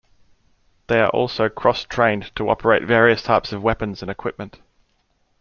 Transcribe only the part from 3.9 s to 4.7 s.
and equipment.